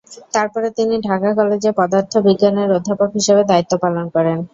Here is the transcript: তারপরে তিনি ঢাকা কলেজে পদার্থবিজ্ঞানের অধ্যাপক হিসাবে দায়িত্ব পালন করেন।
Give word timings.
তারপরে 0.33 0.67
তিনি 0.77 0.95
ঢাকা 1.07 1.29
কলেজে 1.37 1.69
পদার্থবিজ্ঞানের 1.79 2.69
অধ্যাপক 2.77 3.09
হিসাবে 3.17 3.41
দায়িত্ব 3.51 3.73
পালন 3.83 4.05
করেন। 4.15 4.37